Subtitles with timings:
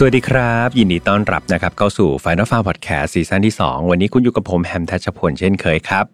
[0.00, 6.04] สวัสดีครับ ยินดีต้อนรับนะครับเข้าสู่ Final f a r Podcast ซีซั่นที่ 2 วันนี้คุณอยู่กับผมแฮมทัชพลเช่นเคยครับ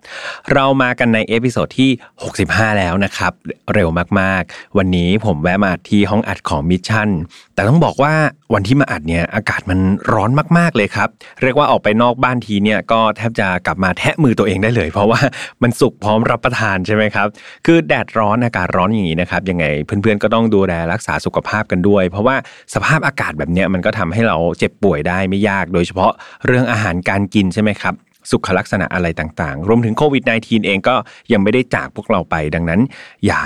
[0.53, 1.91] เรามากันใน episode ที่
[2.35, 3.33] 65 แล้วนะครับ
[3.75, 3.89] เร็ว
[4.21, 7.09] มากๆ วันนี้ผมแวะมาที่ห้องอัดของ Mission
[7.55, 8.15] แต่ต้องบอกว่า
[8.53, 9.79] วันที่มาอัดเนี่ยอากาศมัน
[10.13, 11.09] ร้อนมากๆเลยครับ
[11.43, 15.21] เรียกว่าออกไปนอกบ้านทีเนี่ยก็แทบจะกลับมาแทะมือตัวเองได้เลย เพราะว่า
[15.63, 17.27] มันสุกพร้อมรับประทานใช่ไหมครับ
[17.67, 22.37] คือแดดร้อนอากาศร้อนอย่างนี้นะครับยังไงเพื่อนๆก็ต้องดูแลรักษาสุขภาพกันด้วย เพราะว่า
[22.75, 26.13] สภาพอากาศแบบเนี้ยมันก็ทำให้เราเจ็บป่วยได้ไม่ยาก โดยเฉพาะ
[26.47, 27.95] เรื่องอาหารการกินใช่ไหมครับ
[28.31, 30.95] สุขลักษณะอะไรต่างๆ รวมถึงโควิด -19 เองก็
[31.33, 32.81] ยังไม่ได้จากพวกเราไปดังนั้น
[33.27, 33.43] อย่า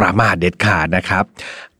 [0.00, 1.24] ประมาทเด็ดขาดนะครับ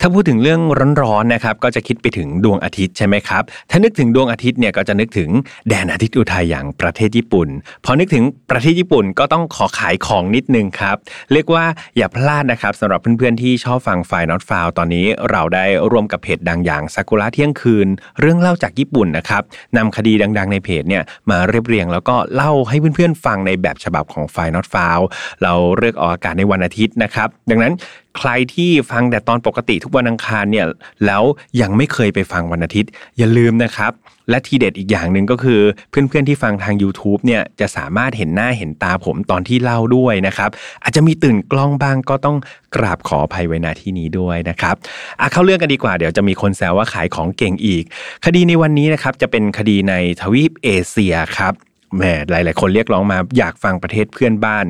[0.00, 0.60] ถ้าพูดถึงเรื่อง
[1.02, 5.30] ร้อนๆนะครับก็จะคิดไปถึงดวงอาทิตย์ใช่ไหมครับถ้านึกถึงดวงอาทิตย์เนี่ยก็จะนึกถึง
[5.68, 7.48] แดนอาทิตย์อุทัยอย่างประเทศญี่ปุ่น
[7.84, 10.96] พอนึกถึงประเทศญี่ปุ่นก็ต้องขอขายของนิดนึงครับ
[11.32, 11.64] เรียกว่า
[11.96, 17.88] อย่าพลาดนะครับสำหรับเพื่อนๆที่ชอบฟังไฟนอตฟาวตอนนี้เราได้ร่วมกับเพจดังอย่างซากุระเที่ยงคืน
[18.20, 19.42] เรื่องเล่าจากญี่ปุ่นนะครับ
[19.76, 24.98] นำคดีดังๆในเพจเนี่ยมาเรียบเรียงแล้วก็เล่าให้เพื่อนๆฟังในแบบฉบับของไฟนอตฟาว
[25.42, 27.74] เราเลือกออกอากาศในวันอาทิตย์นะครับดังนั้น
[28.20, 30.66] ใครที่ฟังแต่ตอนปกติทุกวันอังคารเนี่ย
[31.06, 31.22] แล้ว
[31.60, 33.92] ยังไม่เคยไปฟังวันอาทิตย์ อย่าลืมนะครับ
[34.30, 40.50] และทีเด็ดอีกอย่างหนึ่งก็คือ เพื่อนๆที่ฟังทาง YouTube เนี่ยจะสามารถเห็นหน้าเห็นตาผมตอนที่เล่าด้วยนะครับ
[40.82, 42.36] อาจจะมีตื่นกล้องบ้างก็ต้อง
[42.76, 44.74] กราบขออภัยไว้ณที่นี้ด้วยนะครับ
[45.20, 47.84] อะเข้าเรื่องกันดีกว่าเดี๋ยวจะมีคนแซวว่าขายของเก่งอีก
[48.24, 51.54] คดีในวันนี้นะครับจะเป็นคดีในทวีปเอเชียครับ
[51.96, 54.66] แหมหลาย ๆ คนเรียกร้องมาอยากฟังประเทศเพื่อนบ้าน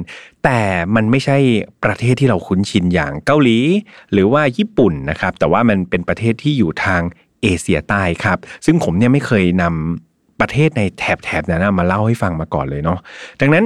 [0.47, 0.62] แต่
[0.97, 1.39] มันไม่ใช่
[1.84, 3.58] ประเทศที่เราคุ้นชินอย่างเกาหลี
[4.12, 7.00] หรือว่าญี่ปุ่นนะครับ แต่ว่ามันเป็นประเทศที่อยู่ทาง
[7.42, 12.98] เอเชียใต้ครับ ซึ่งผมเนี่ยไม่เคยนำประเทศในแถบแถบนั้นมาเล่าให้ฟังมาก่อนเลยเนาะ
[13.41, 13.65] ดังนั้น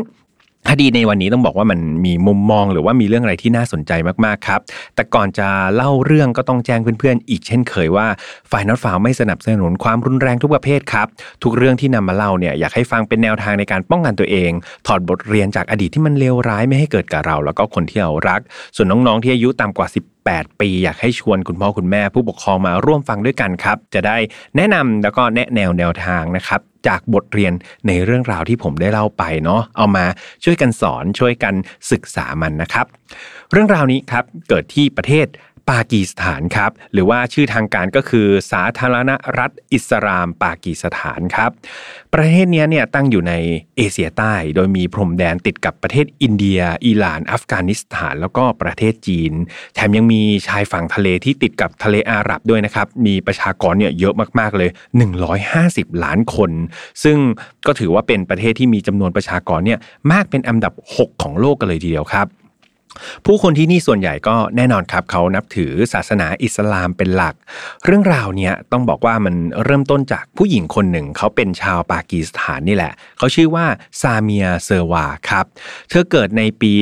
[0.69, 3.93] คดีในวันนี้ต้องบอกว่ามันมีมุมมองหรือว่ามีเรื่องอะไรที่น่าสนใจ
[4.25, 4.61] มากๆครับ
[4.95, 8.07] แต่ก่อนจะเล่าเรื่องก็ต้องแจ้งเพื่อนๆ อีกเช่นเคยว่า
[8.51, 11.07] ฝ่ายนอตฟาวไม่สนับสนุนความรุนแรงทุกประเภทครับ
[11.43, 14.51] ทุกเรื่องที่นำมาเล่าเนี่ยอยากให้ฟังเป็นแนวทางในการป้องกันตัวเอง
[14.87, 18.41] ถอดบทเรียนจากอดีตที่มันเลวร้ายไม่ให้เกิดกับเรา แล้วก็คนที่เรารัก
[18.77, 19.89] ส่วนน้องๆที่อายุต่ำกว่า
[20.35, 24.17] 8 ปี อยากให้ชวนคุณพ่อคุณแม่ผู้ปกครองมาร่วมฟังด้วยกันครับ จะได้
[24.57, 27.53] แนะนำแล้วก็แนะแนวแนวทางนะครับจากบทเรียน
[27.87, 30.05] ในเรื่องราวที่ผมได้เล่าไปเนาะเอามา
[30.45, 31.55] ช่วยกันสอนช่วยกัน
[31.91, 32.87] ศึกษามันนะครับ
[33.53, 35.27] เรื่องราวนี้ครับเกิดที่ประเทศ
[35.71, 41.51] ปากีสถานครับ หรือว่าชื่อทางการก็คือสาธารณรัฐอิสลามปากีสถานครับ
[42.15, 43.35] ประเทศนี้เนี่ยตั้งอยู่ใน
[43.77, 49.33] เอเชียใต้ โดยมีพรมแดนติดกับประเทศอินเดีย อิหร่าน อัฟกานิสถาน แล้วก็ประเทศจีน
[49.75, 54.71] แถมยังมีชายฝั่งทะเลที่ติดกับทะเลอาหรับด้วยนะครับ มีประชากรเนี่ยเยอะมากๆเลย
[55.37, 56.51] 150 ล้านคน
[57.05, 57.19] ซึ่ง
[57.67, 59.79] ก็ถือว่าเป็นประเทศที่มีจำนวนประชากรเนี่ย
[60.13, 62.29] มากเป็นอันดับ 6 ของโลกกันเลยทีเดียวครับ
[63.27, 67.35] ผู้คนที่นี่ส่วนใหญ่ก็แน่นอนครับเขานับถือศาสนาอิสลามเป็นหลัก
[67.85, 69.35] เรื่องราวเนี้ยต้องบอกว่ามัน
[69.65, 73.67] เริ่มต้นจากผู้หญิงคนหนึ่งเขาเป็นชาวปากีสถานนี่แหละ เขาชื่อว่า
[74.01, 75.45] ซาเมียเซอร์วาครับ
[75.91, 76.73] เธอเกิดในปี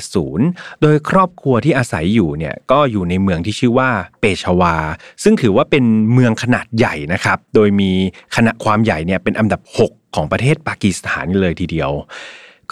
[0.00, 4.76] 1970 โดยครอบครัวที่อาศัยอยู่เนี่ยก็อยู่ในเมืองที่ชื่อว่าเปชวา
[5.22, 7.90] ซึ่งถือว่าเป็นเมืองขนาดใหญ่นะครับ โดยมี
[8.36, 11.92] ขนาดความใหญ่เนี่ยเป็นอันดับ 6 ของประเทศปากีสถานเลยทีเดียว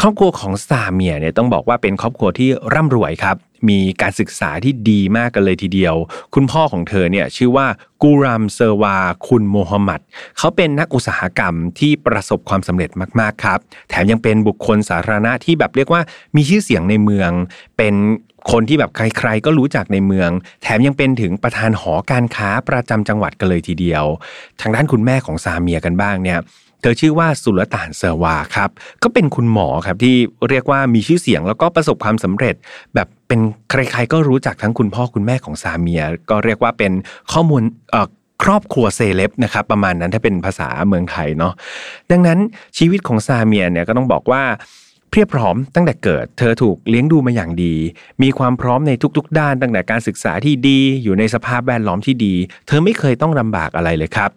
[0.01, 3.37] ครอบครัวของซาเมียเนี่ยต้องบอกว่าเป็นครอบครัวที่ร่ำรวยครับ
[3.69, 5.95] มีการศึกษาที่ดีมากกันเลยทีเดียว
[6.35, 7.67] คุณพ่อของเธอเนี่ยชื่อว่า
[8.03, 8.97] กูรัมเซอร์วา
[9.29, 10.01] คุณโมฮัมหมัด
[10.39, 12.91] เขาเป็นนักอุตสาหกรรมที่ประสบความสำเร็จ
[13.21, 13.59] มากๆครับ
[13.91, 16.03] แถมยังเป็นบุคคลสาธารณะที่แบบเรียกว่า
[16.37, 17.31] มีชื่อเสียงในเมือง
[17.77, 17.95] เป็น
[18.51, 20.31] คนที่แบบใครๆก็รู้จักในเมือง
[20.63, 24.05] แถมยังเป็นถึงประธานหอการค้าประจำจังหวัดกันเลยทีเดียว
[24.61, 26.39] ทางด้านคุณแม่ของซาเมียกันบ้างเนี่ย
[26.85, 28.71] เธอชื่อว่าสุลต่านเซอร์วาครับ
[29.03, 30.17] ก็เป็นคุณหมอครับที่
[30.49, 32.55] เรียกว่ามีชื่อเสียงแล้วก็ประสบความสำเร็จ
[32.95, 33.41] แบบเป็น
[33.71, 36.93] ใครๆก็รู้จักทั้งคุณพ่อคุณแม่ของซาเมีย ก็เรียกว่าเป็น
[37.33, 37.63] ข้อมูล
[38.43, 41.53] ครอบครัวเซเลบนะครับประมาณนั้นถ้าเป็นภาษาเมืองไทยเนาะ
[42.11, 42.39] ดังนั้น
[42.79, 44.43] ชีวิตของซาเมียเนี่ยก็ต้องบอกว่า
[45.11, 47.75] เพียบพร้อมตั้งแต่เกิด เธอถูกเลี้ยงดูมาอย่างดี
[48.23, 52.35] มีความพร้อมในทุก ๆ ด้านตั้งแต่การศึกษาที่ดี อยู่ในสภาพแวดล้อมที่ดี
[52.67, 54.31] เธอไม่เคยต้องลำบากอะไรเลยครับ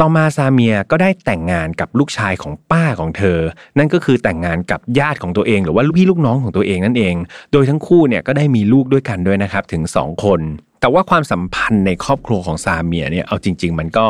[0.00, 3.38] ต่อมาซาเมียก็ได้แต่งงานกับลูกชายของป้าของเธอ
[3.78, 7.14] นั่นก็คือแต่งงานกับญาติของตัวเอง หรือว่าลูกพี่ลูกน้องของตัวเองนั่นเอง
[7.52, 10.40] โดยทั้งคู่เนี่ยก็ได้มีลูกด้วยกันด้วยนะครับถึง 2 คน
[10.80, 14.06] แต่ว่าความสัมพันธ์ในครอบครัวของซาเมียเนี่ยเอาจริง ๆ มันก็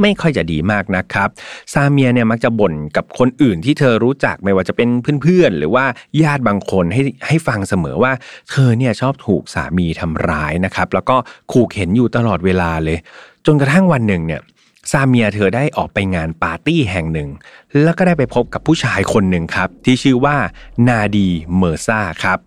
[0.00, 1.28] ไม่ค่อยจะดีมากนะครับ
[1.72, 4.88] ซาเมียเนี่ยมักจะบ่นกับคนอื่นที่เธอรู้จักไม่ว่าจะเป็น
[5.22, 5.84] เพื่อนๆ หรือว่า
[6.22, 8.12] ญาติบางคนให้ให้ฟังเสมอว่า
[8.50, 11.16] เธอเนี่ยชอบถูกสามีทำร้ายนะครับแล้วก็
[11.52, 12.98] ขู่เข็นอยู่ตลอดเวลาเลย
[13.46, 14.40] จนกระทั่งวันหนึ่งเนี่ย
[14.90, 17.28] ซาเมียเธอได้ออกไปงานปาร์ตี้แห่งหนึ่ง
[17.82, 20.36] แล้วก็ได้ไปพบกับผู้ชายคนหนึ่งครับ ที่ชื่อว่า
[20.88, 22.38] นาดีเมอร์ซาครับ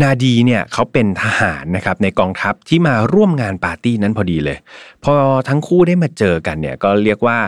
[0.00, 4.58] นาดีเนี่ยเขาเป็นทหารนะครับในกองทัพที่มาร่วมงานปาร์ตี้นั้นพอดีเลย
[5.04, 5.14] พอ
[5.48, 7.38] ทั้งคู่ได้มาเจอกันเนี่ยก็เรียกว่า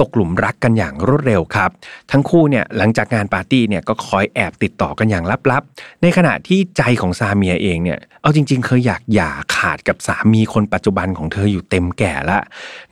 [0.00, 1.70] ตกหลุมรักกันอย่างรวดเร็วครับ
[2.10, 12.38] ทั้งคู่เนี่ยหลังจากงานปาร์ตี้เนี่ยก็คอยแอบติดต่อกันอย่างลับๆ ในขณะที่ใจของซาเมียเองเนี่ยเอาจริง ๆ เคยอยากหย่าขาดกับสามีคนปัจจุบันของเธออยู่เต็มแก่ละ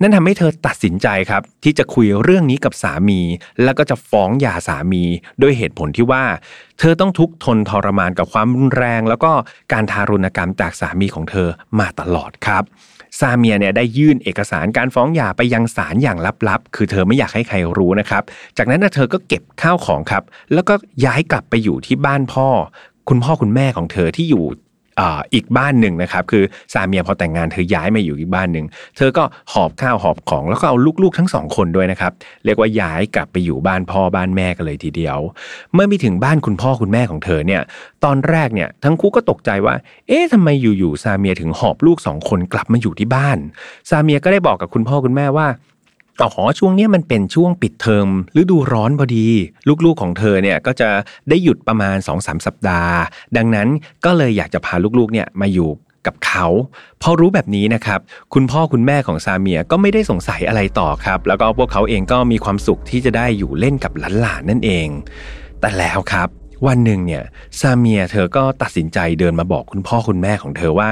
[0.00, 3.20] นั่นทำให้เธอตัดสินใจครับ ที่จะคุยเรื่องนี้กับสามี
[3.62, 5.04] แล้วก็จะฟ้องหย่าสามี
[5.42, 6.24] ด้วยเหตุผลที่ว่า
[6.78, 9.32] เธอต้องทุกข์ทนทรมานกับความรุนแรง แล้วก็
[9.72, 11.48] การทารุณกรรมจากสามีของเธอ
[11.78, 12.64] มาตลอดครับ
[13.18, 16.18] ซาเมียเนี่ยได้ยื่นเอกสารการฟ้องหย่าไปยังศาลอย่าง
[16.48, 18.22] ลับๆ คือเธอไม่อยากให้ใครรู้นะครับ
[18.58, 20.22] จากนั้นเธอก็เก็บข้าวของครับ
[20.54, 20.74] แล้วก็
[21.04, 22.48] ย้ายกลับไปอยู่ที่บ้านพ่อ
[23.08, 24.44] คุณพ่อคุณแม่ของเธอที่อยู่
[25.34, 28.66] อีกบ้านหนึ่งนะครับคือซามีพอแต่งงานเธอย้ายมาอยู่อีกบ้านหนึ่ง
[28.96, 32.12] เธอก็หอบข้าวหอบของแล้วก็เอาลูกๆทั้งสองคนด้วยนะครับ
[32.44, 35.18] เรียกว่าย้ายกลับไปอยู่บ้านพ่อบ้านแม่กันเลยทีเดียว
[35.74, 37.62] เมื่อมีถึงบ้านคุณพ่อคุณแม่ของเธอเนี่ย
[38.04, 39.74] ตอนแรกเนี่ยทั้งคู่ก็ตกใจว่า
[40.08, 40.48] เอ๊ะทำไม
[40.78, 43.38] อยู่ๆซามีถึงหอบลูกสองคนกลับมาอยู่ที่บ้าน
[43.90, 45.46] ซามีก็ได้บอกกับคุณพ่อคุณแม่ว่า
[46.20, 48.08] อ๋อช่วงนี้มันเป็นช่วงปิดเทอม
[48.40, 49.28] ฤดูร้อนพอดี
[49.84, 50.88] ลูกๆของเธอเนี่ยก็จะ
[51.28, 52.94] ได้หยุดประมาณ2อสสัปดาห์
[53.36, 53.68] ดังนั้น
[54.04, 55.70] ก็เลยอยากจะพาลูกๆเนี่ยมาอยู่
[56.06, 56.46] กับเขา
[57.02, 58.00] พอรู้แบบนี้นะครับ
[58.34, 64.88] คุณพ่อคุณแม่ของซาเมียก็ไม่ได้สงสัยอะไรต่อครับ แล้วก็พวกเขาเองก็มีความสุขที่จะได้อยู่เล่นกับหลานๆนั่นเอง
[65.60, 66.28] แต่แล้วครับ
[66.66, 67.22] วันหนึ่งเนี่ย
[67.60, 70.90] ซาเมียเธอก็ตัดสินใจเดินมาบอกคุณพ่อคุณแม่ของเธอว่า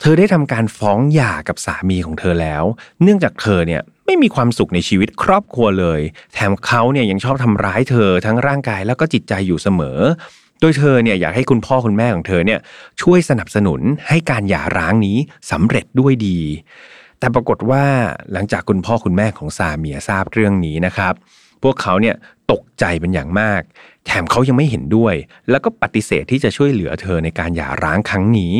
[0.00, 2.64] เธอได้ทำการฟ้องหย่ากับสามีของเธอแล้ว
[3.02, 6.00] เนื่องจากเธอเนี่ย ไม่มีความสุขในชีวิตครอบครัวเลย
[6.34, 10.00] แถมเขาเนี่ยยังชอบทำร้ายเธอทั้งร่างกายแล้วก็จิตใจอยู่เสมอ
[10.60, 12.60] โดยเธอเนี่ยอยากให้คุณพ่อคุณแม่ของเธอเนี่ย
[13.02, 15.16] ช่วยสนับสนุนให้การหย่าร้างนี้
[15.50, 16.38] สำเร็จด้วยดี
[17.18, 17.84] แต่ปรากฏว่า
[18.32, 21.14] หลังจากคุณพ่อคุณแม่ของซาเมียทราบเรื่องนี้นะครับ
[21.62, 22.14] พวกเขาเนี่ย
[22.52, 23.62] ตกใจเป็นอย่างมาก
[24.06, 25.14] แถมเขายังไม่เห็นด้วย
[25.50, 28.54] แล้วก็ปฏิเสธที่จะช่วยเหลือเธอในการหย่าร้างครั้งนี้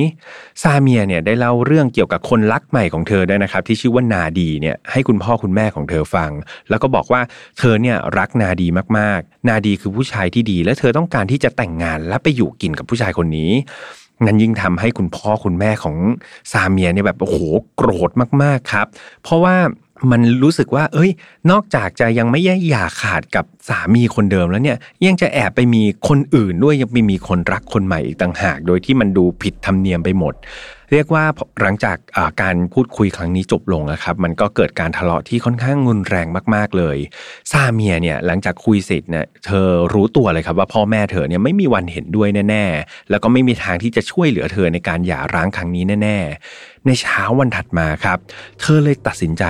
[0.62, 6.30] ซาเมียเนี่ยได้เล่าเรื่องเกี่ยวกับคนรักใหม่ของเธอได้นะครับ ที่ชื่อว่านาดีเนี่ยให้คุณพ่อคุณแม่ของเธอฟัง
[6.70, 7.20] แล้วก็บอกว่า
[7.58, 13.52] เธอเนี่ยรักนาดีมากๆ นาดีคือผู้ชายที่ดี และเธอต้องการที่จะแต่งงานและไปอยู่กินกับผู้ชายคนนี้
[14.26, 15.96] นั้นยิ่งทำให้คุณพ่อคุณแม่ของ
[16.52, 17.36] ซาเมียเนี่ยแบบโอ้โห
[17.76, 18.10] โกรธ
[18.42, 18.86] มากๆครับ
[19.22, 19.56] เพราะว่า
[20.10, 21.10] มันรู้สึกว่า เอ้ย
[21.50, 30.34] นอกจากจะยังไม่แย่หย่าขาดกับสามีคนเดิมแล้วเนี่ยยังจะแอบไปมีคนอื่นด้วยยังไปมีคนรักคนใหม่อีกต่างหาก โดยที่มันดูผิดธรรมเนียมไปหมด
[30.92, 31.24] เรียกว่า
[31.60, 31.96] หลังจาก
[32.42, 36.96] การพูดคุยครั้งนี้จบลงนะครับ มันก็เกิดการทะเลาะที่ค่อนข้างรุนแรงมากๆเลย
[37.52, 46.18] ซาเมียเนี่ยหลังจากคุยเสร็จเนี่ยเธอรู้ตัวเลยครับว่าพ่อแม่เธอเนี่ยไม่มีวันเห็นด้วยแน่ ๆ แล้วก็ไม่มีทางที่จะช่วยเหลือเธอในการหย่าร้างครั้งนี้แน่
[46.52, 48.18] ๆ ในเช้าวันถัดมาครับ
[48.60, 49.44] เธอเลยตัดสินใจ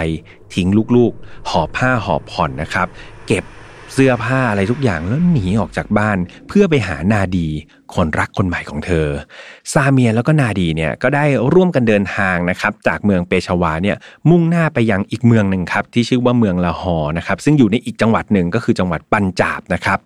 [0.55, 2.87] ทิ้งลูกๆ หอบผ้าหอบผ่อนนะครับ
[3.29, 3.45] เก็บ
[3.93, 6.19] เสื้อผ้าอะไรทุกอย่างแล้วหนีออกจากบ้าน
[6.49, 7.49] เพื่อไปหานาดี
[7.95, 9.07] คนรักคนใหม่ของเธอ
[9.73, 11.25] ซาเมียแล้วก็นาดีเนี่ยก็ได้
[11.55, 13.97] ร่วมกันเดินทางนะครับจากเมืองเปชาวาเนี่ย
[14.31, 19.99] มุ่งหน้าไปยังอีกเมืองหนึ่งครับที่ชื่อว่าเมืองลาหอนะครับซึ่งอยู่ในอีกจังหวัดหนึ่งก็คือจังหวัดปัญจาบนะครับ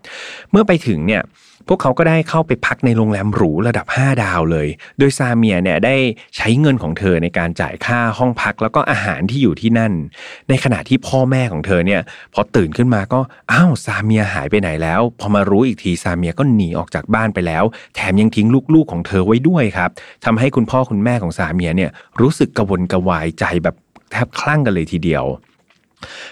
[0.50, 1.22] เมื่อไปถึงเนี่ย
[1.72, 5.96] พวกเขาก็ได้เข้าไปพักในโรงแรมหรูระดับ 5 ดาวเลย โดยซาเมียเนี่ยได้
[6.36, 9.92] ใช้เงินของเธอในการจ่ายค่าห้องพักแล้วก็อาหารที่อยู่ที่นั่น
[10.48, 12.00] ในขณะที่พ่อแม่ของเธอเนี่ย
[12.34, 13.20] พอตื่นขึ้นมาก็
[13.52, 19.90] อ้าวซาเมียหายไปไหนแล้ว พอมารู้อีกทีซาเมียก็หนีออกจากบ้านไปแล้ว แถมยังทิ้งลูกๆของเธอไว้ด้วยครับ
[20.24, 23.76] ทำให้คุณพ่อคุณแม่ของซาเมียเนี่ยรู้สึกกระวนกระวายใจแบบ
[24.10, 25.26] แทบคลั่งกันเลยทีเดียว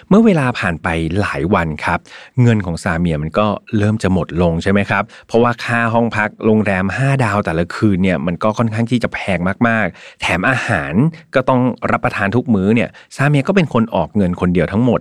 [0.09, 0.87] เมื่อเวลาผ่านไป
[1.21, 1.99] หลายวันครับ
[2.41, 3.47] เงินของซาเมียมันก็
[3.77, 10.93] เริ่มจะหมดลงใช่ไหมครับ เพราะว่าค่าห้องพักโรงแรม 5 ดาวแต่ละคืนเนี่ยมันก็ค่อนข้างที่จะแพงมากๆ แถมอาหาร
[11.35, 11.61] ก็ต้อง
[11.91, 14.99] รับประทานทุกมื้อเนี่ยซาเมียก็เป็นคนออกเงินคนเดียวทั้งหมด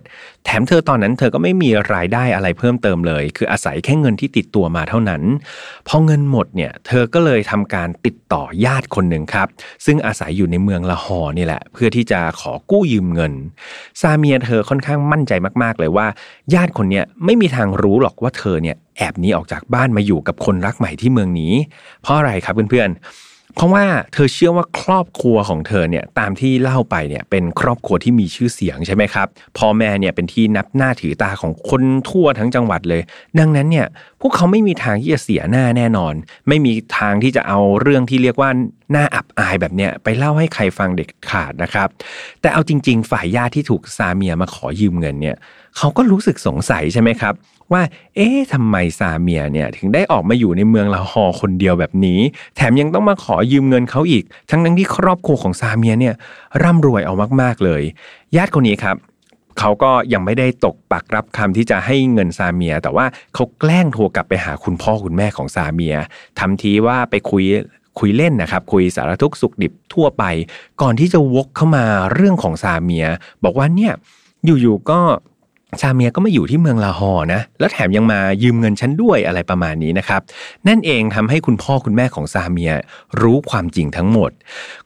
[0.51, 5.23] แถมเธอตอนนั้นเธอก็ไม่มีรายได้อะไรเพิ่มเติมเลย คืออาศัยแค่เงินที่ติดตัวมาเท่านั้น
[5.89, 9.49] พอเงินหมดเนี่ยเธอก็เลยทำการติดต่อญาติคนหนึ่งครับ
[9.87, 13.33] ซึ่งอาศัยอยู่ในเมืองละหอนี่แหละ เพื่อที่จะขอกู้ยืมเงิน
[14.01, 16.07] ซาเมียเธอค่อนข้างมั่นใจมากๆ เลยว่า
[16.55, 21.53] ญาติคนเนี้ยไม่มีทางรู้หรอกว่าเธอเนี่ยแอบหนีออกจากบ้านมาอยู่กับคนรักใหม่ที่เมืองนี้
[22.03, 29.27] เพราะอะไรครับเพื่อนๆ เพราะว่าเธอเชื่อว่าครอบครัวของเธอเนี่ยตามที่เล่าไปเนี่ยเป็นครอบครัวที่มีชื่อเสียงใช่ไหมครับ
[29.59, 33.03] พ่อแม่เนี่ยเป็นที่นับหน้าถือตาของคนทั่วทั้งจังหวัดเลย
[33.39, 33.87] ดังนั้นเนี่ย
[34.21, 36.15] พวกเขาไม่มีทางที่จะเสียหน้าแน่นอน
[36.49, 38.51] ไม่มีทางที่จะเอาเรื่องที่เรียกว่า
[38.93, 41.89] หน้าอับอายแบบเนี้ยไปเล่าให้ใครฟังเด็กขาดนะครับ
[42.41, 45.37] แต่เอาจริง ๆ ฝ่ายญาติที่ถูกซาเมียมาขอยืมเงินเนี่ย
[45.77, 47.35] เขาก็รู้สึกสงสัยใช่ไหมครับ
[47.73, 47.83] ว่า
[48.15, 52.21] เอ๊ะทำไมซาเมียเนี่ยถึงได้ออกมาอยู่ในเมืองลาฮอคนเดียวแบบนี้
[52.57, 56.15] แถมยังต้องมาขอยืมเงินเขาอีก ทั้งนั้นที่ครอบครัวของซาเมียเนี่ย
[56.63, 57.83] ร่ำรวยเอามากๆเลย
[58.37, 58.97] ญาติคนนี้ครับ
[59.59, 65.97] เขาก็ยังไม่ได้ตกปักรับคำที่จะให้เงินซาเมีย แต่ว่าเขาแกล้งโทรกลับไปหาคุณพ่อคุณแม่ของซาเมีย
[66.39, 67.45] ทำทีว่าไปคุย
[67.99, 70.25] คุยเล่นนะครับ คุยสารทุกข์สุกดิบทั่วไป
[70.83, 73.07] ก่อนที่จะวกเข้ามาเรื่องของซาเมีย
[73.45, 73.93] บอกว่าเนี่ย
[74.45, 75.01] อยู่ๆก็
[75.81, 80.21] ซาเมียก็มาอยู่ที่เมืองลาฮอร์นะ แล้วแถมยังมายืมเงินฉันด้วยอะไรประมาณนี้นะครับ
[80.69, 82.73] นั่นเองทำให้คุณพ่อคุณแม่ของซาเมีย
[83.23, 84.31] รู้ความจริงทั้งหมด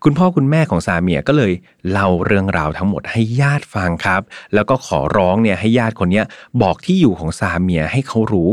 [0.04, 1.52] คุณพ่อคุณแม่ของซาเมียก็เลย
[1.90, 4.22] เล่าเรื่องราวทั้งหมดให้ญาติฟังครับ
[4.54, 6.22] แล้วก็ขอร้องเนี่ยให้ญาติคนนี้
[6.62, 8.50] บอกที่อยู่ของซาเมียให้เขารู้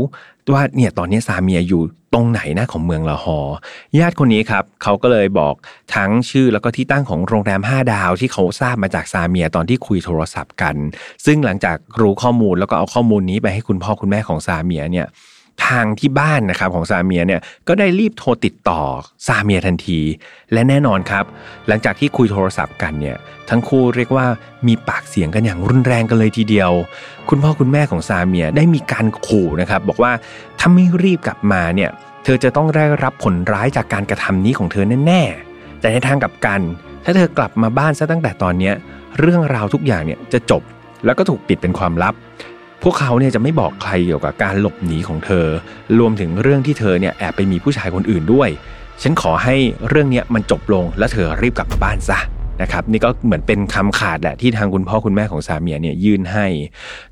[0.54, 1.82] ว่าเนี่ยตอนนี้ซาเมียอยู่
[2.14, 3.38] ตรงไหนนะของเมืองลาฮอ
[3.98, 5.54] ญาติคนนี้ครับเขาก็เลยบอก
[5.94, 10.74] ทั้งชื่อแล้วก็ที่ตั้งของโรงแรม 5 ดาวที่เขาทราบมาจากซาเมียตอนที่คุยโทรศัพท์กัน
[11.26, 15.06] ซึ่งหลังจากรู้ข้อมูลแล้วก็เอาข้อมูลนี้ไปให้คุณพ่อคุณแม่ของซาเมียเนี่ย
[15.66, 18.82] ทางที่บ้านนะครับของซาเมียเนี่ยก็ได้รีบโทรติดต่อ
[19.26, 20.00] ซาเมียทันที
[20.52, 21.24] และแน่นอนครับ
[21.68, 23.16] หลังจากที่คุยโทรศัพท์กันเนี่ย
[23.50, 24.26] ทั้งคู่เรียกว่า
[24.66, 26.70] มีปากเสียงกันอย่างรุนแรงกันเลยทีเดียว
[27.28, 30.12] คุณพ่อคุณแม่ของซาเมียได้มีการขู่นะครับบอกว่า
[30.58, 31.90] ถ้าไม่รีบกลับมาเนี่ย
[32.24, 36.60] เธอจะต้องได้รับผลร้ายจากการกระทำนี้ของเธอแน่ๆแต่ในทางกลับกัน
[37.04, 38.72] ถ้าเธอกลับมาบ้านซะตั้งแต่ตอนนี้
[39.18, 40.62] เรื่องราวทุกอย่างเนี่ยจะจบ
[41.04, 42.14] แล้วก็ถูกปิดเป็นความลับ
[42.82, 45.46] พวกเขาเนี่ยจะไม่บอกใครเกี่ยวกับการหลบหนีของเธอ
[45.98, 48.48] รวมถึงเรื่องที่เธอเนี่ยแอบไปมีผู้ชายคนอื่นด้วย
[49.02, 49.56] ฉันขอให้
[49.88, 52.18] เรื่องนี้มันจบลงและเธอรีบกลับมาบ้านซะ
[52.62, 56.46] นะครับนี่ก็เหมือนเป็นคำขาดแหละที่ทางคุณพ่อคุณแม่ของสามีเนี่ยยื่นให้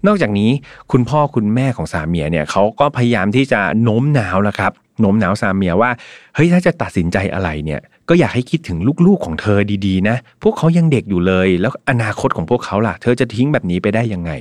[0.06, 0.50] นอกจากนี้
[0.92, 5.90] คุณพ่อคุณแม่ของสามีเนี่ยเขาก็พยายามที่จะโน้มน้าวแล้วครับโน้มน้าวสามีว่า
[6.34, 14.32] เฮ้ยถ้าจะตัดสินใจอะไรเนี่ยก็อยากให้คิดถึงลูกๆของเธอดีๆนะ พวกเขายังเด็กอยู่เลย แล้วอนาคตของพวกเขาล่ะ เธอจะทิ้งแบบนี้ไปได้ยังไง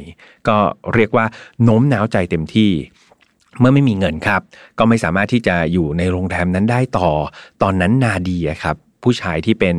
[0.48, 0.58] ก็
[0.94, 1.26] เรียกว่า
[1.64, 2.72] โน้มน้าวใจเต็มที่
[3.60, 4.42] เมื่อไม่มีเงินครับ
[4.80, 7.10] ก็ไม่สามารถที่จะอยู่ในโรงแรมนั้นได้ต่อ
[7.62, 8.76] ตอนนั้นนาดีครับ
[9.08, 9.76] ผู้ชายที่เป็น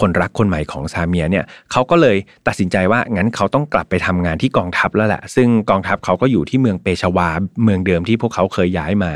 [0.00, 7.28] คนรักคนใหม่ของซาเมียเนี่ยเขาก็เลยตัดสินใจว่างั้นเขาต้องกลับไปทำงานที่กองทัพแล้วแหละ ซึ่งกองทัพเขาก็อยู่ที่เมืองเปชวา
[7.64, 9.12] เมืองเดิมที่พวกเขาเคยย้ายมา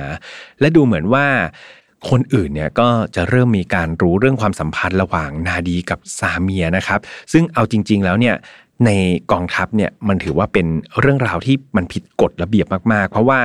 [0.61, 1.27] และดูเหมือนว่า
[2.11, 7.01] คนอื่นเนี่ยก็จะเริ่มมีการรู้เรื่องความสัมพันธ์ระหว่างนาดีกับซาเมียนะครับ
[7.33, 8.35] ซึ่งเอาจริง ๆ แล้วเนี่ย
[8.85, 8.91] ใน
[9.33, 10.67] กองทัพเนี่ยมันถือว่าเป็น
[11.01, 13.39] เรื่องราวที่มันผิดกฎระเบียบมากๆ เพราะว่า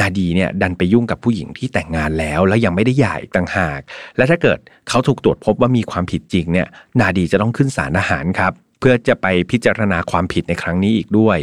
[0.00, 3.80] นาดีเนี่ยดันไปยุ่งกับผู้หญิงที่แต่งงานแล้ว แล้วยังไม่ได้หย่าอีกต่างหาก
[4.16, 6.68] และถ้าเกิดเขาถูกตรวจพบว่ามีความผิดจริงเนี่ย
[7.00, 11.38] นาดีจะต้องขึ้นศาลทหารครับ เพื่อจะไปพิจารณาความผิดในครั้งนี้อีกด้วย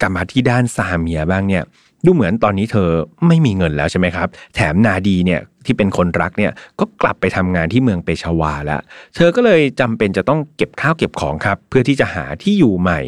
[0.00, 1.64] กลับมาที่ด้านซาเมียบ้างเนี่ย
[2.04, 2.88] ดูเหมือนตอนนี้เธอ
[3.28, 8.80] ไม่มีเงินแล้วใช่ไหมครับ แถมนาดีเนี่ยที่เป็นคนรักเนี่ยก็กลับไปทำงานที่เมืองเปชาวาแล้ว
[9.14, 13.00] เธอก็เลยจำเป็นจะต้องเก็บข้าวเก็บของครับ เพื่อที่จะหาที่อยู่ใหม่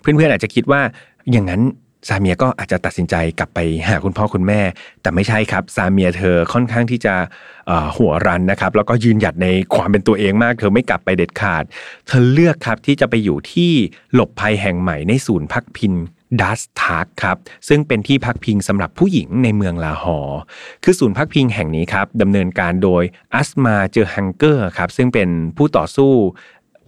[0.00, 0.80] เพื่อนๆอาจจะคิดว่า
[1.32, 1.62] อย่างนั้น
[2.08, 3.58] ซาเมียก็อาจจะตัดสินใจกลับไป
[3.88, 4.60] หาคุณพ่อคุณแม่
[5.02, 7.14] แต่ไม่ใช่ครับซาเมียเธอค่อนข้างที่จะ
[7.96, 11.64] หัวรั้นนะครับ แล้วก็ยืนหยัดในความเป็นตัวเองมาก เธอไม่กลับไปเด็ดขาด
[12.06, 13.72] เธอเลือกครับที่จะไปอยู่ที่
[14.14, 15.92] หลบภัยแห่งใหม่ในศูนย์พักพิง
[16.40, 17.36] ดัสทาร์กครับ
[17.68, 20.38] ซึ่งเป็นที่พักพิงสำหรับผู้หญิงในเมืองลาฮอร์
[20.84, 23.02] คือศูนย์พักพิงแห่งนี้ครับดำเนินการโดย
[23.34, 26.12] อัสมาเจอฮังเกอร์ครับซึ่งเป็นผู้ต่อสู้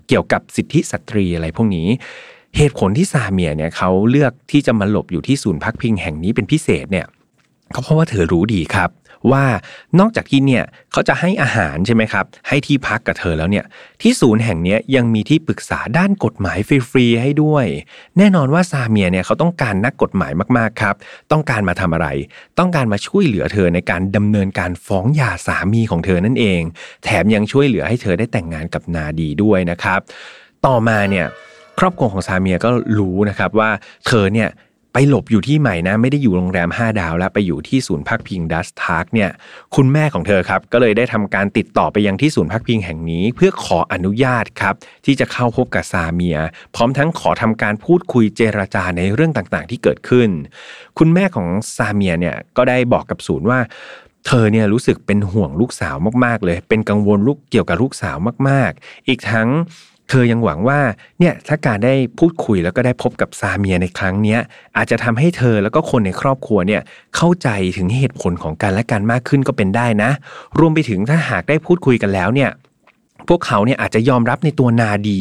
[0.09, 1.89] เกี่ยวกับสิทธิสตรีอะไรพวกนี้
[2.57, 7.07] เหตุผลที่ซาเมียเนี่ยเขาเลือกที่จะมาหลบอยู่ที่ศูนย์พักพิงแห่งนี้เป็นพิเศษเนี่ย
[7.73, 8.91] เขาเพราะว่าเธอรู้ดีครับ
[9.33, 9.45] ว่า
[9.99, 13.65] นอกจากที่เนี่ยเขาจะให้อาหารใช่ไหมครับ ให้ที่พักกับเธอแล้วเนี่ย
[14.03, 16.59] ที่ศูนย์แห่งนี้ยังมีที่ปรึกษาด้านกฎหมาย
[16.91, 17.67] ฟรีๆให้ด้วย
[18.19, 20.95] แน่นอนว่าซาเมียเนี่ยเขาต้องการนักกฎหมายมากๆครับ
[21.33, 22.09] ต้องการมาทำอะไร
[22.59, 26.61] ต้องการมาช่วยเหลือเธอในการดำเนินการฟ้องหย่าสามีของเธอนั่นเอง
[27.05, 30.01] แถมยังช่วยเหลือให้เธอได้แต่งงานกับนาดีด้วยนะครับ
[30.67, 31.27] ต่อมาเนี่ย
[31.79, 33.71] ครอบครัวของซาเมียก็รู้นะครับว่า
[34.07, 34.49] เธอเนี่ย
[35.09, 39.31] หลบอยู่ที่ใหม่นะ ไม่ได้อยู่โรงแรม 5 ดาว แล้วไปอยู่ที่ศูนย์พักพิงดัสทาร์กเนี่ย
[39.77, 44.75] คุณแม่ของเธอครับก็เลยได้ทำการติดต่อไปยังที่ศูนย์พักพิงแห่งนี้ เพื่อขออนุญาตครับ
[45.05, 46.39] ที่จะเข้าพบกับซาเมีย
[46.75, 50.29] พร้อมทั้งขอทำการพูดคุยเจรจาในเรื่องต่างๆ ที่เกิดขึ้น
[50.99, 53.61] คุณแม่ของซาเมียเนี่ยก็ได้บอกกับศูนย์ว่า
[54.27, 58.17] เธอเนี่ยรู้สึกเป็นห่วงลูกสาวมากๆเลย เป็นกังวลลูกเกี่ยวกับลูกสาว
[58.49, 59.49] มากๆ อีกทั้ง
[60.09, 60.81] เธอยังหวังว่า
[61.21, 64.37] เนี่ยถ้าการได้พูดคุยแล้วก็ได้พบกับซาเมียในครั้งนี้
[64.77, 66.81] อาจจะทำให้เธอแล้วก็คนในครอบครัวเนี่ย
[67.17, 70.11] เข้าใจถึงเหตุผลของกันและกันมากขึ้นก็เป็นได้นะ
[70.59, 72.51] รวมไปถึงถ้าหากได้พูดคุยกันแล้วเนี่ย
[73.29, 75.21] พวกเขาเนี่ยอาจจะยอมรับในตัวนาดี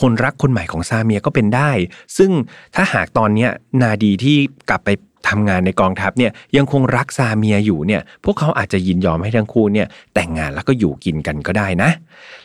[0.00, 1.70] คนรักคนใหม่ของซาเมียก็เป็นได้
[2.16, 2.30] ซึ่ง
[2.74, 3.50] ถ้าหากตอนเนี้ย
[3.82, 4.36] นาดีที่
[4.68, 4.88] กลับไป
[5.28, 11.90] ทำงานในกองทัพเนี่ยยังคงรักซาเมียอยู่เนี่ยพวกเขาอาจจะยินยอมให้ทั้งคู่เนี่ยแต่งงานแล้วก็อยู่กินกันก็ได้นะ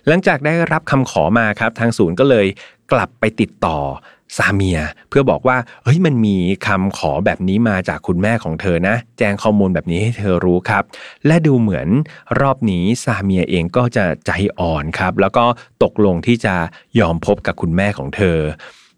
[0.07, 2.45] หลังจากได้รับคำขอมาครับทางศูนย์ก็เลย
[2.91, 3.79] กลับไปติดต่อ
[4.37, 6.35] ซาเมียเพื่อบอกว่าเฮ้ยมันมี
[6.67, 10.83] คำขอแบบนี้มาจากคุณแม่ของเธอนะ แจ้งข้อมูลแบบนี้ให้เธอรู้ครับ
[11.27, 11.87] และดูเหมือน
[12.41, 15.45] รอบนี้ซาเมียเองก็จะใจอ่อนครับ แล้วก็
[15.83, 16.55] ตกลงที่จะ
[16.99, 18.37] ยอมพบกับคุณแม่ของเธอ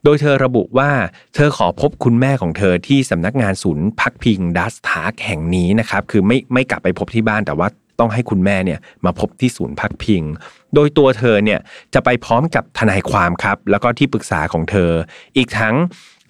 [0.07, 0.91] โดยเธอระบุว่า
[1.35, 7.67] เธอขอพบคุณแม่ของเธอที่สำนักงานศูนย์พักพิงดัสทาร์กแห่งนี้นะครับ คือไม่ไม่กลับไปพบที่บ้านแต่ว่า
[8.00, 10.24] ต้องให้คุณแม่เนี่ยมาพบที่ศูนย์พักพิง
[10.74, 11.59] โดยตัวเธอเนี่ย
[11.93, 14.91] จะไปพร้อมกับทนายความครับ แล้วก็ที่ปรึกษาของเธอ
[15.38, 15.75] อีกทั้ง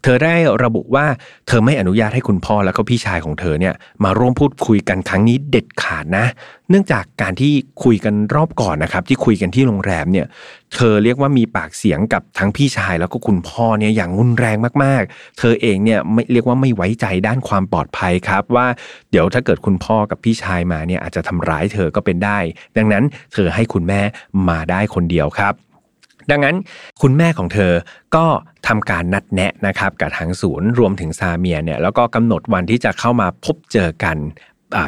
[0.07, 1.05] เธอได้ระบุว่า
[1.47, 6.25] เธอไม่อนุญาตให้คุณพ่อแล้วก็พี่ชายของเธอเนี่ยมาร่วมพูดคุยกันครั้งนี้เด็ดขาดนะ
[6.69, 10.27] เนื่องจากการที่คุยกันรอบก่อนนะครับ ที่คุยกันที่โรงแรมเนี่ย
[10.75, 18.67] เธอเรียกว่ามีปากเสียงกับทั้งพี่ชายแล้วก็คุณพ่อเนี่ยอย่างรุนแรงมากๆ เธอเองเนี่ยไม่เรียกว่าไม่ไว้ใจด้านความปลอดภัยครับ ว่า
[19.11, 22.39] เดี๋ยวถ้าเกิดคุณพ่อกับพี่ชายมาเนี่ยอาจจะทำร้ายเธอก็เป็นได้
[22.77, 24.01] ดังนั้นเธอให้คุณแม่
[24.49, 25.64] มาได้คนเดียวครับ
[26.31, 26.55] ดังนั้น
[27.01, 27.73] คุณแม่ของเธอ
[28.15, 28.25] ก็
[28.67, 34.17] ทำการนัดแนะนะครับกับทางศูนย์รวมถึงซาเมียเนี่ยแล้วก็กำหนดวันที่จะเข้ามาพบเจอกัน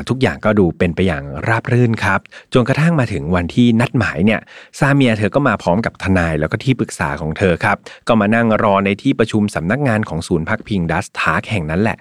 [0.09, 2.19] ทุกอย่างก็ดูเป็นไปอย่างราบรื่นครับ
[2.53, 4.39] จนกระทั่งมาถึงวันที่นัดหมายเนี่ย
[4.79, 7.77] ซาเมียเธอก็มาพร้อมกับทนายแล้วก็ที่ปรึกษาของเธอครับ
[8.07, 11.97] ก็มานั่งรอในที่ประชุมสำนักงานของศูนย์พักพิงดัสทาร์กแห่งนั้นแหละ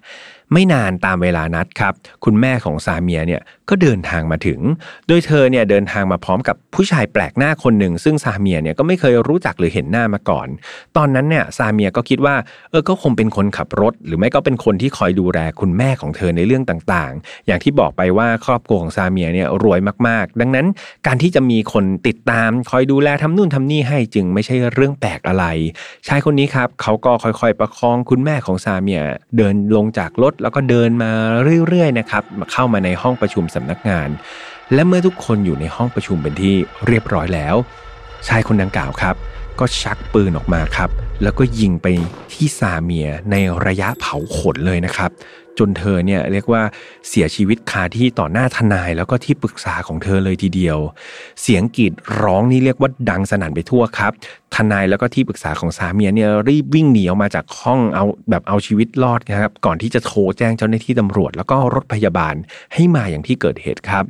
[0.53, 4.61] ไม่นานตามเวลานัดครับ คุณแม่ของซาเมียเนี่ยก็เดินทางมาถึง
[5.09, 10.49] โดยเธอเนี่ยเดินทางมาพร้อมกับผู้ชายแปลกหน้าคนหนึ่ง ซึ่งซาเมียเนี่ยก็ไม่เคยรู้จักหรือเห็นหน้ามาก่อน
[10.97, 12.35] ตอนนั้นเนี่ยซาเมียก็คิดว่า
[12.71, 20.67] เออก็คงเป็นคนขับรถ หรือไม่ก็เป็นคนที่คอยดูแลคุณแม่ของเธอในเรื่องต่างๆ อย่างที่บอกไปว่าครอบครัวของซาเมียเนี่ยรวยมากๆ ดังนั้น
[21.07, 25.45] การที่จะมีคนติดตามคอยดูแลทำนู่นทำนี่ให้จึงไม่ใช่เรื่องแปลกอะไร
[26.09, 29.03] ชายคนนี้ครับเขาก็ค่อยๆ ประคองคุณแม่ของซาเมีย
[29.37, 31.11] เดินลงจากรถแล้วก็เดินมา
[31.69, 34.09] เรื่อยๆนะครับเข้ามาในห้องประชุมสำนักงาน
[34.75, 36.55] และเมื่อทุกคนอยู่ในห้องประชุมเป็นที่
[36.87, 37.55] เรียบร้อยแล้ว
[38.29, 39.15] ชายคนดังกล่าวครับ
[39.61, 40.91] ก็ชักปืนออกมาครับ
[41.23, 41.87] แล้วก็ยิงไป
[42.33, 45.11] ที่ซาเมียในระยะเผาขนเลยนะครับ
[45.59, 46.63] จนเธอเนี่ยเรียกว่า
[47.09, 50.79] เสียชีวิตคาที่ต่อหน้าทนายแล้วก็ที่ปรึกษาของเธอเลยทีเดียว
[51.43, 54.13] เสียงกรีดร้องนี่เรียกว่าดังสนั่นไปทั่วครับ
[54.55, 62.35] ทนายแล้วก็ที่ปรึกษาของสามีเนี่ยรีบวิ่งหนีออกมาจากห้องเอาแบบเอาชีวิตรอดนะครับก่อนที่จะโทรแจ้งเจ้าหน้าที่ตำรวจ แล้วก็รถพยาบาล
[62.75, 64.05] ให้มาอย่างที่เกิดเหตุครับ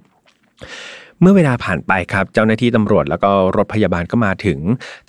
[1.21, 4.59] เมื่อเวลาผ่านไปครับ เจ้าหน้าที่ตำรวจแล้วก็รถพยาบาลก็มาถึง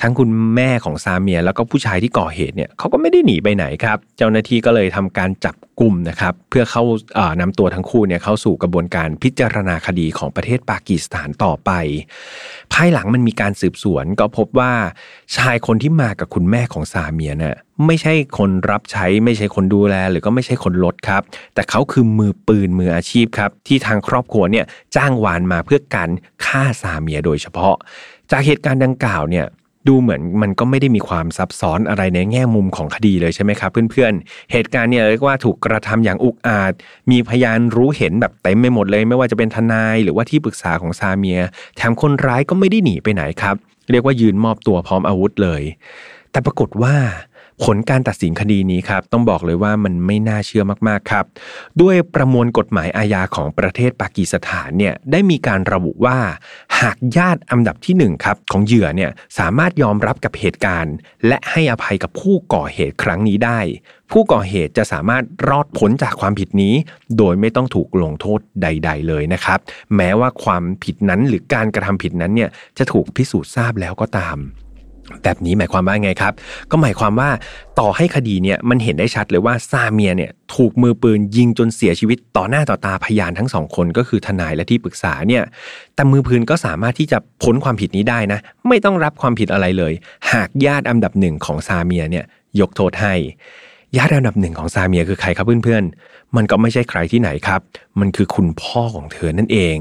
[0.02, 6.84] ทั้งคุณแม่ของซาเมีย แล้วก็ผู้ชายที่ก่อเหตุเนี่ยเขาก็ไม่ได้หนีไปไหนครับ เจ้าหน้าที่ก็เลยทำการจับ กลุ่มนะครับเพื่อเข้า
[7.42, 11.72] นำตัวทั้งคู่เนี่ยเข้าสู่กระบวนการพิจารณาคดีของประเทศปากีสถานต่อไป
[12.74, 14.74] ภายหลังมันมีการสืบสวนก็พบว่า
[15.38, 21.22] ชายคนที่มากับคุณแม่ของซาเมียเนี่ยไม่ใช่คนรับใช้ไม่ใช่คนดูแล หรือก็ไม่ใช่คนลดครับ
[21.54, 26.10] แต่เขาคือมือปืนมืออาชีพครับ ที่ทางครอบครัวเนี่ยจ้างวานมาเพื่อการ
[26.46, 27.76] ฆ่าซาเมียโดยเฉพาะ
[28.32, 29.46] จากเหตุการณ์ดังกล่าวเนี่ย
[29.88, 36.74] ดูเหมือนมันก็ไม่ได้มีความซับซ้อนอะไรในแง่มุมของคดีเลยใช่ไหมครับเพื่อนๆ เหตุการณ์เนี่ยเรียกว่าถูกกระทำอย่างอุกอาจ
[37.12, 41.40] มีพยานรู้เห็นแบบเต็มไปหมดเลย ไม่ว่าจะเป็นทนายหรือว่าที่ปรึกษาของซาเมีย
[41.76, 43.56] แถมคนร้ายก็ไม่ได้หนีไปไหนครับ
[43.92, 45.64] เรียกว่ายืนมอบตัวพร้อมอาวุธเลย
[46.32, 46.96] แต่ปรากฏว่า
[47.64, 51.26] ผลการตัดสินคดีนี้ครับต้องบอกเลยว่ามันไม่น่าเชื่อมากๆครับ
[51.82, 56.18] ด้วยประมวลกฎหมายอาญาของประเทศปากีสถานเนี่ยได้มีการระบุว่า
[56.82, 60.96] หากญาติอันดับที่1ครับของเหยื่อเนี่ยสามารถยอมรับกับเหตุการณ์
[61.28, 63.60] และให้อภัยกับผู้ก่อเหตุครั้งนี้ได้
[64.12, 66.74] ผู้ก่อเหตุจะสามารถรอดพ้นจากความผิดนี้
[67.18, 69.60] โดยไม่ต้องถูกลงโทษใด ๆ เลยนะครับ
[69.96, 74.38] แม้ว่าความผิดนั้นหรือการกระทำผิดนั้นเนี่ยจะถูกพิสูจน์ทราบแล้วก็ตาม
[75.24, 76.34] แบบนี้หมายความว่าไงครับ
[76.72, 77.30] ก็หมายความว่า
[77.80, 85.44] ต่อให้คดีเนี่ยมันเห็นได้ชัดเลยว่าซาเมียเนี่ยถูกมือปืนยิงจนเสียชีวิตต่อหน้าต่อตาพยานทั้งสองคนก็คือทนายและที่ปรึกษาเนี่ย
[85.96, 89.94] แต่มือปืนก็สามารถที่จะพ้นความผิดนี้ได้นะ ไม่ต้องรับความผิดอะไรเลย
[90.32, 92.26] หากญาติอันดับหนึ่งของซาเมียเนี่ย
[92.60, 93.14] ยกโทษให้
[93.96, 97.62] ญาติอันดับหนึ่งของซาเมียคือใครครับเพื่อนๆ มันก็ไม่ใช่ใครที่ไหนครับ
[98.00, 99.76] มันคือคุณพ่อของเธอนั่นเอง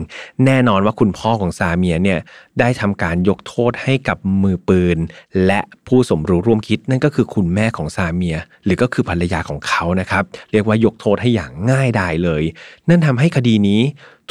[0.44, 2.18] แน่นอนว่าคุณพ่อของซาเมียเนี่ย
[2.60, 4.98] ได้ทำการยกโทษให้กับมือปืน
[5.46, 12.42] และผู้สมรู้ร่วมคิดนั่นก็คือคุณแม่ของซาเมีย หรือก็คือภรรยาของเขานะครับ เรียกว่ายกโทษให้อย่างง่ายดายเลย
[12.88, 13.80] นั่นทำให้คดีนี้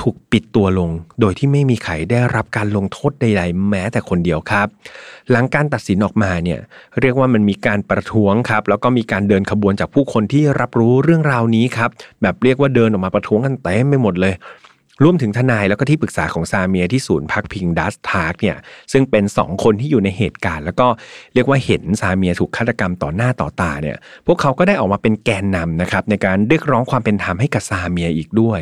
[0.01, 4.67] ถูกปิดตัวลง โดยที่ไม่มีใครได้รับการลงโทษใดๆ แม้แต่คนเดียวครับ
[5.31, 6.60] หลังการตัดสินออกมาเนี่ย
[7.01, 11.89] เรียกว่ามันมีการประท้วงครับ แล้วก็มีการเดินขบวนจากผู้คนที่รับรู้เรื่องราวนี้ครับ
[12.21, 14.36] แบบเรียกว่าเดินออกมาประท้วงกันเต็มไปหมดเลย
[15.03, 18.58] รวมถึงทนายแล้วก็ที่ปรึกษาของซาเมียที่ศูนย์พักพิงดัสทาร์กเนี่ย
[18.91, 20.88] ซึ่งเป็น 2 คนที่อยู่ในเหตุการณ์ แล้วก็
[21.34, 28.62] เรียกว่าเห็นซาเมียถูกฆาตกรรมต่อหน้าต่อตาเนี่ยพวกเขาก็ได้ออกมาเป็นแกนนำนะครับในการเรียกร้องความเป็นธรรมให้กับซาเมียอีกด้วย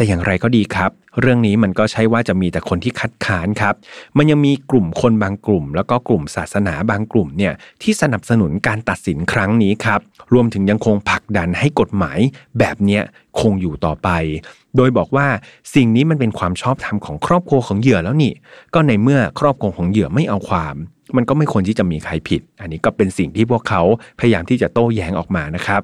[0.00, 3.74] แต่อย่างไรก็ดีครับ เรื่องนี้มันก็ใช่ว่าจะมีแต่คนที่คัดค้านครับ
[4.16, 10.00] มันยังมีกลุ่มคนบางกลุ่ม แล้วก็กลุ่มศาสนาบางกลุ่มเนี่ยที่สนับสนุนการตัดสินครั้งนี้ครับ
[10.32, 12.18] รวมถึงยังคงผลักดันให้กฎหมาย
[12.58, 13.02] แบบเนี้ย
[13.40, 14.08] คงอยู่ต่อไป
[14.76, 15.26] โดยบอกว่า
[15.74, 18.32] สิ่งนี้มันเป็นความชอบธรรมของครอบครัวของเหยื่อแล้วนี่
[18.74, 20.76] ก็ในเมื่อครอบครัวของเหยื่อไม่เอาความ
[21.16, 23.82] มันก็ไม่ควรที่จะมีใครผิด อันนี้ก็เป็นสิ่งที่พวกเขา
[24.20, 25.82] พยายามที่จะโต้แย้งออกมานะครับ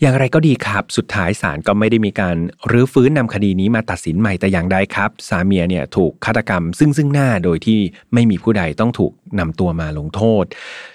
[0.00, 2.36] อย่างไรก็ดีครับ สุดท้ายศาลก็ไม่ได้มีการ
[2.70, 7.80] รื้อฟื้นนำคดีนี้มาตัดสินใหม่แต่อย่างใดครับสามีเนี่ยถูกฆาตกรรมซึ่งซึ่งหน้าโดยที่
[8.14, 10.44] ไม่มีผู้ใดต้องถูก นำตัวมาลงโทษ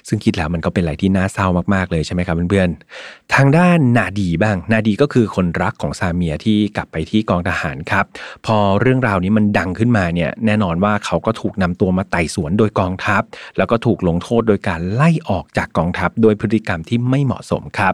[0.07, 8.05] ซึ่งคิดแล้วมันก็เป็นอะไรที่น่าเศร้ามากๆเลยใช่ไหมครับเพื่อนๆทางด้านนาดีบ้าง นาดีก็คือคนรักของซาเมียที่กลับไปที่กองทหารครับ
[8.45, 13.23] พอเรื่องราวนี้มันดังขึ้นมาเนี่ยแน่นอนว่าเขาก็ถูกนำตัวมาไต่สวนโดยกองทัพ
[13.57, 17.93] แล้วก็ถูกลงโทษโดยการไล่ออกจากกองทัพ โดยพฤติกรรมที่ไม่เหมาะสมครับ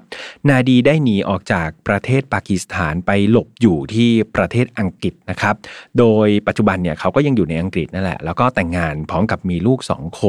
[0.50, 5.56] นาดีได้หนีออกจากประเทศปากีสถานไปหลบอยู่ที่ประเทศอังกฤษนะครับ
[6.00, 10.24] โดยปัจจุบันเนี่ยเขาก็ยังอยู่ในอังกฤษนั่นแหละแล้วก็แต่งงานพร้อมกับมีลูกสองค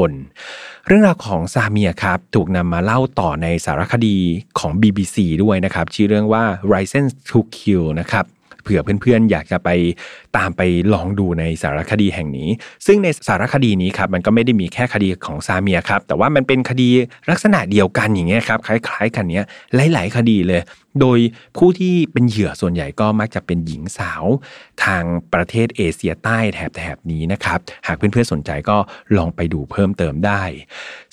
[0.87, 4.17] เรื่องราวของซาเมียครับถูกนำมาเล่าต่อในสารคดี
[4.59, 8.25] ของ BBC ด้วยนะครับชื่อเรื่องว่า License to Kill นะครับ
[8.63, 9.69] เผื่อเพื่อนๆ อยากจะไป
[10.37, 10.61] ตามไป
[10.93, 12.49] ลองดูในสารคดีแห่งนี้
[12.85, 16.89] ซึ่งในสารคดีนี้ครับมันก็ไม่ได้มีแค่คดีของซาเมียครับแต่ว่ามันเป็นคดี
[17.29, 19.45] ลักษณะเดียวกันอย่างเงี้ยครับคล้าย ๆ กันเนี้ย
[19.93, 20.61] หลาย ๆ คดีเลย
[21.01, 21.19] โดย
[21.57, 24.23] ผู้ที่เป็นเหยื่อส่วนใหญ่ก็มักจะเป็นหญิงสาว
[24.83, 28.77] ทางประเทศเอเชียใต้แถบแถบนี้นะครับหากเพื่อนๆสนใจก็
[29.17, 30.43] ลองไปดูเพิ่มเติมได้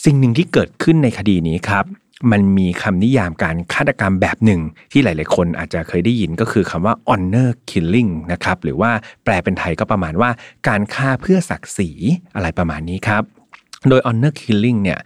[0.05, 1.85] สิ่งหนึ่งที่เกิดขึ้นในคดีนี้ครับ
[2.33, 4.61] มันมีคำนิยามการฆาตกรรมแบบหนึ่ง
[4.93, 8.91] ที่หลาย ๆ คนอาจจะเคยได้ยินก็คือคำว่า honor killing นะครับหรือว่า
[9.25, 10.31] แปลเป็นไทยก็ประมาณว่า
[10.69, 11.91] การฆ่าเพื่อศักดิ์ศรี
[12.35, 13.25] อะไรประมาณนี้ครับ
[13.89, 14.99] โดย honor killing เนี่ย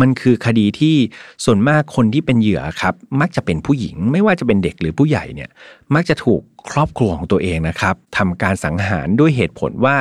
[0.00, 0.96] มันคือคดีที่
[1.44, 5.50] ส่วนมากคนที่เป็นเหยื่อครับ มักจะเป็นผู้หญิง ไม่ว่าจะเป็นเด็กหรือผู้ใหญ่เนี่ย
[5.94, 9.96] มักจะถูกครอบครัวของตัวเองนะครับทำการสังหารด้วยเหตุผลว่า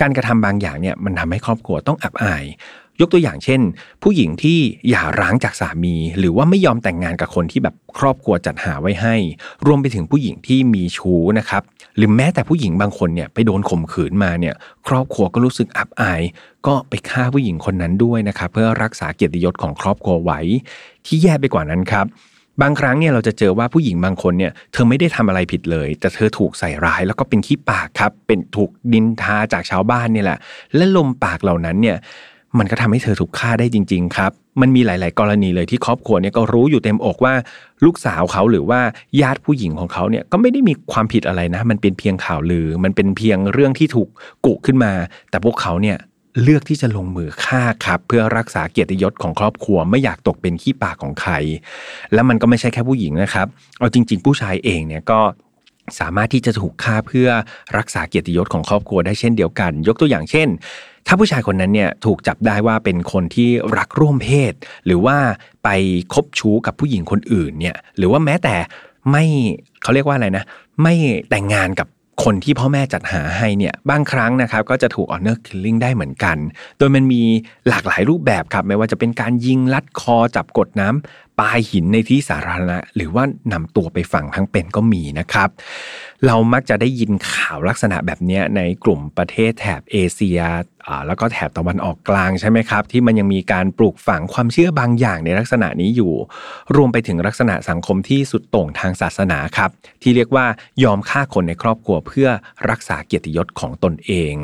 [0.00, 2.44] การกระทำบางอย่างเนี่ยมันทำให้ครอบครัวต้องอับอาย
[3.00, 3.60] ยกตัวอย่างเช่น
[4.02, 4.58] ผู้หญิงที่
[4.88, 9.14] หย่าร้างจากสามี หรือว่าไม่ยอมแต่งงานกับคนที่แบบครอบครัวจัดหาไว้ให้
[9.66, 11.62] รวมไปถึงผู้หญิงที่มีชู้นะครับ
[11.96, 14.54] หรือแม้แต่ผู้หญิงบางคนเนี่ยไปโดนข่มขืนมาเนี่ย
[14.88, 16.20] ครอบครัวก็รู้สึกอับอาย
[16.66, 20.40] ก็ไปฆ่าผู้หญิงคนนั้นด้วยนะครับเพื่อรักษาเกียรติยศของครอบครัวไว้
[21.06, 22.06] ที่แย่ไปกว่านั้นครับ
[22.62, 30.38] บางครั้งเนี่ยเราจะเจอว่าผู้หญิงบางคนเนี่ยเธอไม่ได้ทำอะไรผิดเลย แต่เธอถูกใส่ร้ายแล้วก็เป็นขี้ปากครับเป็นถูกดินทาจากชาวบ้านเนี่ยแหละ
[30.76, 31.96] และลมปากเหล่านั้นเนี่ย
[32.58, 37.34] มันก็ทำให้เธอถูกฆ่าได้จริง ๆ ครับ มันมีหลาย ๆ กรณีเลยที่ครอบครัวเนี่ยก็รู้อยู่เต็มอกว่า
[37.84, 38.80] ลูกสาวเขาหรือว่า
[39.20, 44.08] ญาติผู้หญิงของเขาเนี่ยก็ไม่ได้มีความผิดอะไรนะ มันเป็นเพียงข่าวลือ มันเป็นเพียงเรื่องที่ถูก
[44.46, 44.92] กุขึ้นมา
[45.30, 45.96] แต่พวกเขาเนี่ย
[46.42, 51.32] เลือกที่จะลงมือฆ่าครับเพื่อรักษาเกียรติยศของครอบครัวไม่อยากตกเป็นขี้ปากของใคร
[52.12, 53.46] และมันก็ไม่ใช่แค่ผู้หญิงนะครับ
[53.78, 55.20] เอาจริง ๆ ผู้ชายเองเนี่ยก็
[56.00, 57.28] สามารถที่จะถูกฆ่าเพื่อ
[57.78, 60.48] รักษาเกียรติยศของครอบครัวได้เช่นเดียวกัน ยกตัวอย่างเช่น
[61.06, 64.52] ถ้าผู้ชายคนนั้นเนี่ยถูกจับได้ว่าเป็นคนที่รักร่วมเพศ
[64.86, 65.16] หรือว่า
[65.64, 65.68] ไป
[66.14, 68.54] คบชู้กับผู้หญิงคนอื่นเนี่ยหรือว่าแม้แต่
[69.10, 69.24] ไม่
[69.82, 70.44] เขาเรียกว่าอะไรนะ
[70.82, 70.94] ไม่
[71.30, 71.88] แต่งงานกับ
[72.24, 76.36] คนที่พ่อแม่จัดหาให้เนี่ยบางครั้งนะครับก็จะถูก honor killing ได้เหมือนกัน
[76.78, 77.22] โดยมันมี
[77.68, 85.48] หลากหลายรูปแบบครับ ไม่ว่าจะเป็นการยิงลัดคอจับกดน้ำ ปาหินในที่สาธารณะ หรือว่านำตัวไปฝังทั้งเป็นก็มีนะครับ
[86.26, 90.40] เรามักจะได้ยินข่าวลักษณะแบบนี้ในกลุ่มประเทศแถบเอเชีย
[91.06, 96.12] แล้วก็แถบตะวันออกกลางใช่ไหมครับ ที่มันยังมีการปลูกฝังความเชื่อบางอย่างในลักษณะนี้อยู่
[96.76, 99.70] รวมไปถึงลักษณะสังคมที่สุดโต่งทางศาสนาครับ
[100.02, 100.46] ที่เรียกว่า
[100.84, 102.28] ยอมฆ่าคนในครอบครัวเพื่อ
[102.70, 104.34] รักษาเกียรติยศของตนเอง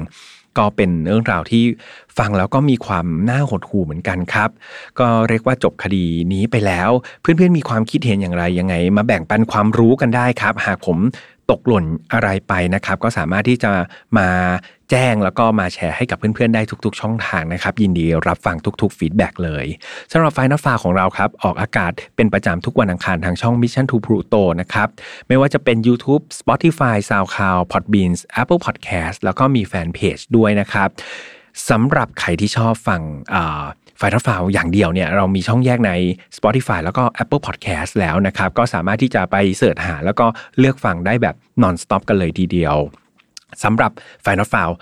[0.58, 1.64] ก็เป็นเรื่องราวที่
[2.18, 4.50] ฟังแล้วก็มีความน่าหดหู่เหมือนกันครับ
[4.98, 6.90] ก็เรียกว่าจบคดีนี้ไปแล้ว
[7.20, 10.98] เพื่อนๆมีความคิดเห็นอย่างไรยังไง มาแบ่งปันความรู้กันได้ครับ หากผม
[11.50, 13.70] ตกหล่นอะไรไปนะครับ ก็สามารถที่จะ
[14.18, 14.28] มา
[14.90, 19.66] แจ้งแล้วก็มาแชร์ให้กับเพื่อนๆได้ทุก ๆ ช่องทางนะครับยินดีรับฟังทุกๆ feedback เลย
[20.12, 24.88] สำหรับไฟนอลฟาของเราครับออกอากาศเป็นประจำทุกวันอังคารทางช่อง Mission to Pluto นะครับ
[25.28, 30.88] ไม่ว่าจะเป็น YouTube Spotify SoundCloud Podbean Apple Podcast แล้วก็มีแฟนเพจด้วยนะครับ
[31.70, 33.00] สำหรับใครที่ชอบฟัง
[33.98, 35.92] ไฟทัลฟาวอย่างเดียวเนี่ยเรามีช่องแยกใน
[36.36, 40.26] Spotify แล้วก็ Apple Podcast แล้วนะครับ ก็สามารถที่จะไป search หา แล้วก็
[40.58, 42.76] เลือกฟังได้แบบ non-stop กันเลยทีเดียว
[43.62, 43.90] สำหรับ
[44.24, 44.72] Final f i l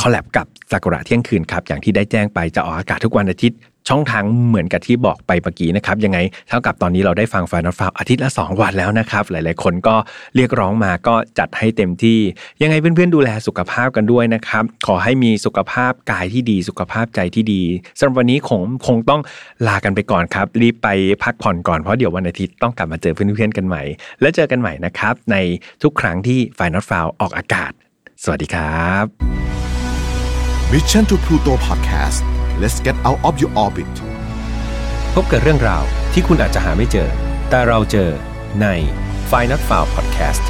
[0.00, 6.18] คอลแลบกับซากุระเที่ยงคืนครับ อย่างที่ได้แจ้งไปจะออกอากาศทุกวันอาทิตย์ ช่องทางเหมือนกับที่บอกไปเมื่อกี้นะครับ ยังไง
[6.48, 9.96] เท่ากับตอนนี้เราได้ฟัง Final f i l อาทิตย์ละ 2 วันแล้วนะครับ หลายๆ คนก็
[10.36, 12.18] เรียกร้องมาก็จัดให้เต็มที่
[12.62, 17.62] ยังไงเพื่อนๆ ดูแลสุขภาพกันด้วยนะครับ ขอให้มีสุขภาพกายที่ดีสุขภาพใจที่ดี
[17.98, 19.20] สำหรับวันนี้คงคงต้อง
[19.66, 20.88] ลากันไปก่อนครับ รีบไป
[21.22, 23.82] พักผ่อนก่อนเพราะเดี๋ยววันอาทิตย์ต้องกลับมาเจอเพื่อนๆกันใหม่
[24.20, 25.36] แล้วเจอกันใหม่นะครับใน
[25.82, 27.72] ทุกครั้งที่ Final f i l ออกอากาศ
[28.24, 29.04] สวัสดีครับ
[30.72, 32.20] Mission to Pluto Podcast
[32.60, 33.94] let's get out of your orbit
[35.14, 37.08] พบกับเรื่องราวที่คุณอาจจะหาไม่เจอ
[37.50, 38.10] แต่เราเจอ
[38.60, 38.66] ใน
[39.30, 40.44] f i n a l f i l e Podcast